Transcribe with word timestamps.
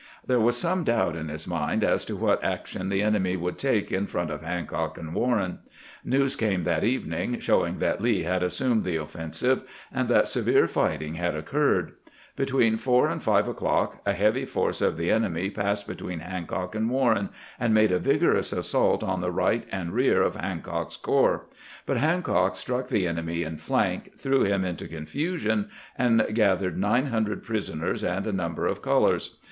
There 0.25 0.39
was 0.39 0.57
some 0.57 0.83
doubt 0.83 1.15
in 1.15 1.27
his 1.29 1.45
mind 1.45 1.83
as 1.83 2.05
to 2.05 2.15
what 2.15 2.43
action 2.43 2.89
the 2.89 3.03
enemy 3.03 3.35
would 3.37 3.59
take 3.59 3.91
in 3.91 4.07
front 4.07 4.31
of 4.31 4.41
Hancock 4.41 4.97
and 4.97 5.13
Warren. 5.13 5.59
News 6.03 6.35
came 6.35 6.63
that 6.63 6.83
evening, 6.83 7.39
showing 7.39 7.77
that 7.77 8.01
Lee 8.01 8.23
had 8.23 8.41
assumed 8.41 8.83
the 8.83 8.95
offensive, 8.95 9.61
and 9.93 10.09
that 10.09 10.27
severe 10.27 10.67
fighting 10.67 11.13
had 11.13 11.35
occurred. 11.35 11.91
Be 12.35 12.47
tween 12.47 12.77
four 12.77 13.09
and 13.09 13.21
five 13.21 13.47
o'clock 13.47 14.01
a 14.03 14.13
heavy 14.13 14.43
force 14.43 14.81
of 14.81 14.97
the 14.97 15.11
enemy 15.11 15.51
passed 15.51 15.85
between 15.85 16.21
Hancock 16.21 16.73
and 16.73 16.89
Warren, 16.89 17.29
and 17.59 17.71
made 17.71 17.91
a 17.91 17.99
vig 17.99 18.21
orous 18.21 18.57
assault 18.57 19.03
on 19.03 19.21
the 19.21 19.31
right 19.31 19.67
and 19.71 19.93
rear 19.93 20.23
of 20.23 20.35
Hancock's 20.35 20.97
corps; 20.97 21.45
but 21.85 21.97
Hancock 21.97 22.55
struck 22.55 22.87
the 22.87 23.05
enemy 23.07 23.43
in 23.43 23.57
flank, 23.57 24.13
threw 24.17 24.41
him 24.45 24.65
into 24.65 24.87
confusion, 24.87 25.69
and 25.95 26.25
captured 26.35 26.79
nine 26.79 27.05
hundred 27.11 27.43
prisoners 27.43 28.03
and 28.03 28.25
a 28.25 28.33
number 28.33 28.65
of 28.65 28.81
colors. 28.81 29.37